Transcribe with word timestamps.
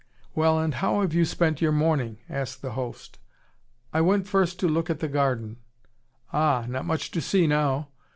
"Well, 0.33 0.57
and 0.57 0.73
how 0.73 1.01
have 1.01 1.13
you 1.13 1.25
spent 1.25 1.61
your 1.61 1.71
morning?" 1.71 2.17
asked 2.27 2.63
the 2.63 2.71
host. 2.71 3.19
"I 3.93 4.01
went 4.01 4.25
first 4.27 4.59
to 4.61 4.67
look 4.67 4.89
at 4.89 4.97
the 4.97 5.07
garden." 5.07 5.57
"Ah, 6.33 6.65
not 6.67 6.87
much 6.87 7.11
to 7.11 7.21
see 7.21 7.45
now. 7.45 7.89